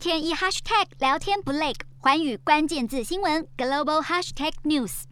[0.00, 5.02] 天一 hashtag 聊天不累，环宇关键字新闻 global hashtag news。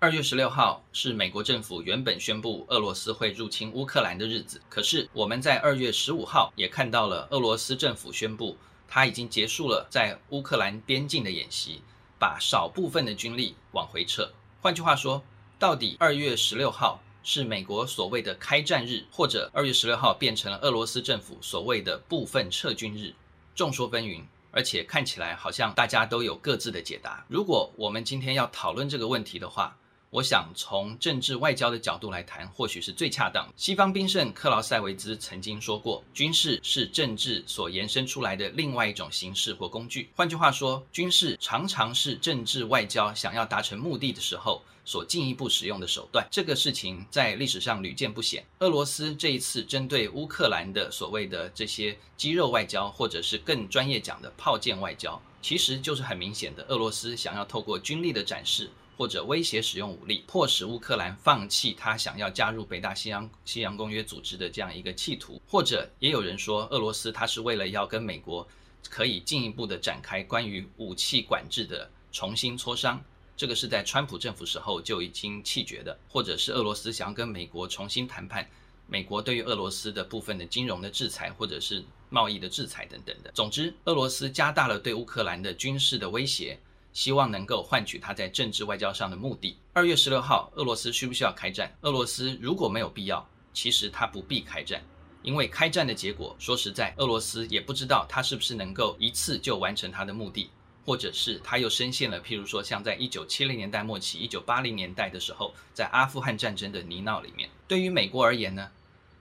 [0.00, 8.56] 二月十六号是美国政府原本宣布俄罗斯会入侵乌克兰的日子，可是我们在二月十五号也看到了俄罗斯政府宣布，
[8.88, 11.80] 他已经结束了在乌克兰边境的演习，
[12.18, 14.28] 把少部分的军力往回撤。
[14.60, 15.22] 换句话说，
[15.56, 23.12] 到底二月十六号是美国所谓的开战日，或者二月十六号变成了俄罗斯政府所谓的部分撤军日？
[23.54, 27.24] 众说纷纭，而且看起来好像大家都有各自的解答。
[27.28, 29.76] 如果我们今天要讨论这个问题的话，
[30.12, 33.48] 我想从政治外交的角度来谈，或许是最恰当。
[33.54, 40.10] 西方兵圣克劳塞维兹曾经说过，军事是政治所延伸出来的另外一种形式或工具。
[40.16, 46.26] 换句话说，军事常常是政治外交想要达成目的的时候所进一步使用的手段。
[46.28, 48.44] 这个事情在历史上屡见不鲜。
[48.58, 58.72] 俄罗斯这一次针对乌克兰的所谓的这些肌肉外交，或者是更专业讲的炮舰外交，其实就是很明显的，俄罗斯想要透过军力的展示。
[59.00, 68.46] 或者威胁使用武力，迫使乌克兰放弃他想要加入北大西洋西洋公约组织的这样一个企图，或者也有人说，俄罗斯他是为了要跟美国
[68.90, 73.02] 可以进一步的展开关于武器管制的重新磋商，
[73.38, 78.46] 这个是在川普政府时候就已经弃绝的，或者是俄罗斯想要跟美国重新谈判，
[78.86, 83.32] 美国对于俄罗斯的部分的金融的制裁或者是贸易的制裁等等的。
[83.32, 86.60] 总之，俄罗斯加大了对乌克兰的军事的威胁。
[86.92, 89.56] 希望能够换取他在政治外交上的目的。
[89.72, 91.74] 二月十六号，俄罗斯需不需要开战？
[91.82, 94.82] 俄罗斯如果没有必要，其实他不必开战，
[95.22, 100.50] 因为开战的结果，说实在，俄罗斯也不知道他是不是能够一次就完成他的目的，
[100.84, 107.48] 或者是他又深陷了，譬如说像在一九七零年代末期、一九八零年代的时候，在阿富汗战争的泥淖里面。
[107.68, 108.68] 对于美国而言呢，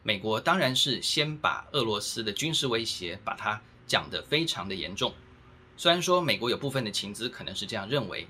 [0.02, 5.14] 美国当然是先把俄罗斯的军事威胁把它讲得非常的严重。
[5.80, 8.28] 虽然说美国有部分的情资可能是这样认为，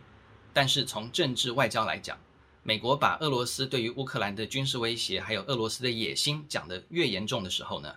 [0.53, 2.15] 但是从政治外交来讲，
[2.61, 7.95] 美国把俄罗斯对于乌克兰的军事威胁，还有俄罗斯的野心讲得越严重的时候呢，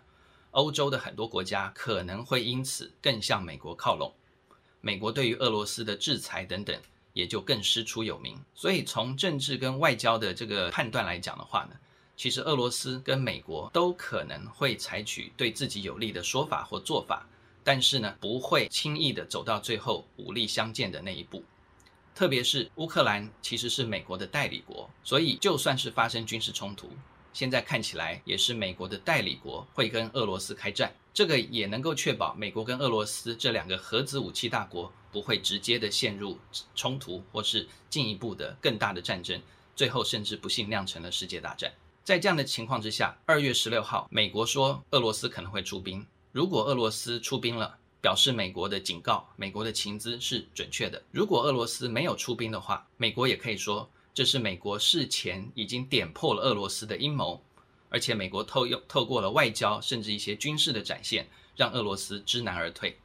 [0.52, 4.14] 欧洲的很多国家可能会因此更向美国靠拢，
[4.80, 6.74] 美国对于俄罗斯的制裁等等
[7.12, 8.40] 也就更师出有名。
[8.54, 11.76] 所以从政治跟外交的这个判断来讲的话呢，
[12.16, 17.28] 其实俄罗斯跟美国都可能会采取对自己有利的说法或做法。
[17.64, 21.42] 但是呢，不会轻易的走到最后武力相见的那一步。
[22.14, 26.90] 特别是乌克兰其实是美国的代理国，所以就算是发生军事冲突，
[27.32, 30.92] 现在看起来也是美国的代理国会跟俄罗斯开战。
[31.14, 36.38] 这个也能够确保美国跟俄罗斯这两个核子武器大国不会直接的陷入
[36.74, 39.40] 冲突，或是进一步的更大的战争，
[39.76, 41.72] 最后甚至不幸酿成了世界大战。
[42.02, 46.06] 在这样的情况之下，二月十六号，美国说俄罗斯可能会出兵。
[46.32, 57.44] 如果俄罗斯出兵了，表示美国的警告、美国的情资是准确的；如果俄罗斯没有出兵的话，美国也可以说这是美国事前已经点破了俄罗斯的阴谋，
[57.90, 62.98] 而且美国透用透过了外交甚至一些军事的展现，让俄罗斯知难而退。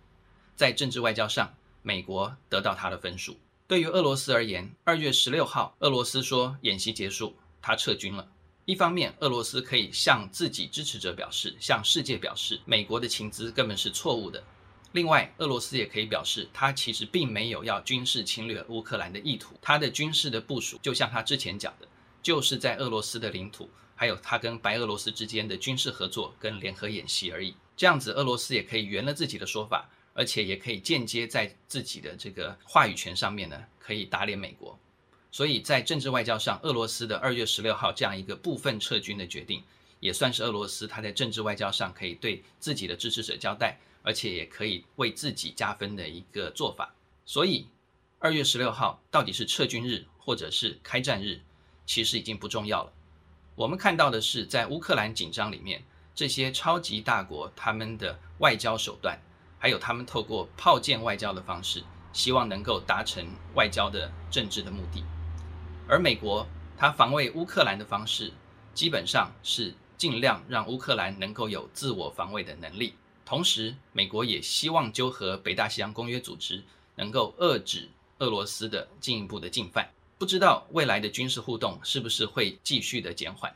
[0.55, 3.35] 在政治外交上，美国得到他的分数。
[3.67, 8.29] 对于俄罗斯而言，二月十六号，俄罗斯说演习结束，他撤军了。
[8.67, 14.44] 一方面，俄罗斯可以向自己支持者表示，向世界表示，美国的情资根本是错误的。
[14.91, 19.57] 另外，俄罗斯也可以表示，他其实并没有要军事侵略乌克兰的意图。
[19.61, 21.88] 他的军事的部署，就像他之前讲的，
[22.22, 27.55] 就是在俄罗斯的领土，还有他跟白俄罗斯之间的军事合作跟联合演习而已。
[27.78, 34.78] 这样子，俄罗斯也可以圆了自己的说法，而且也可以间接在自己的这个话语权上面呢，可以打脸美国。
[35.37, 39.61] 所以在政治外交上，俄罗斯的二月十六号这样一个部分撤军的决定，
[39.99, 46.91] 也算是俄罗斯他在政治外交上可以对自己的支持者交代，而且也可以为自己加分的一个做法。
[47.23, 47.67] 所以
[48.17, 51.39] 二月十六号到底是撤军日或者是开战日，
[51.85, 52.91] 其实已经不重要了。
[53.53, 55.83] 我们看到的是，在乌克兰紧张里面，
[56.15, 59.15] 这些超级大国他们的外交手段，
[59.59, 63.23] 还有他们透过炮舰外交的方式，希望能够达成
[63.53, 65.03] 外交的政治的目的。
[65.89, 66.45] 而美国，
[66.78, 68.34] 他防卫乌克兰的方式，
[68.73, 72.93] 基本上是尽量让乌克兰能够有自我防卫的能力。
[73.25, 76.61] 同时，美国也希望纠合北大西洋公约组织，
[76.95, 77.89] 能够遏制
[78.19, 79.89] 俄罗斯的进一步的进犯。
[80.17, 83.55] 不知道未来的军事互动是不是会继续的减缓？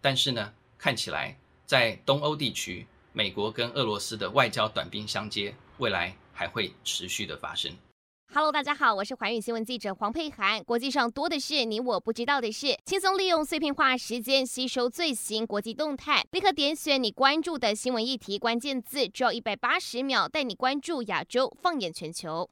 [0.00, 7.76] 但是呢，看起来在东欧地区，美国跟俄罗斯的外交短兵相接，未来还会持续的发生。
[8.34, 10.62] Hello，大家好，我是环宇新闻记者黄佩涵。
[10.64, 22.50] 国际上多的是你我不知道的事，轻松利用碎片化时间吸收最新国际动态，立刻点选你关注的新闻议题关键字，只要一百八十秒带你关注亚洲，放眼全球。